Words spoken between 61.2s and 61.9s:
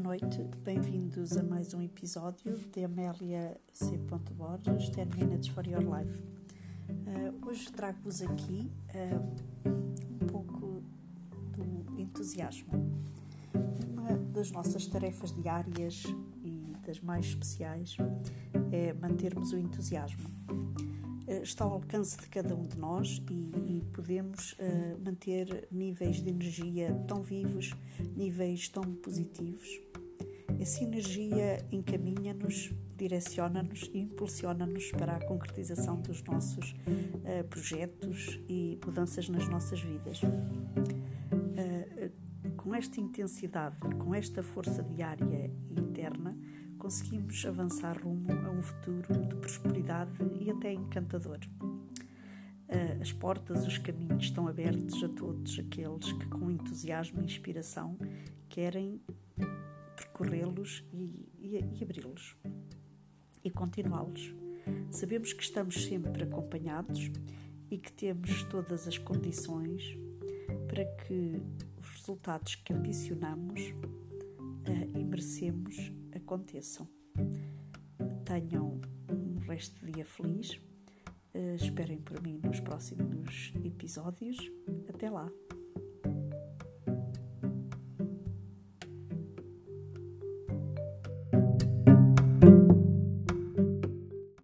e, e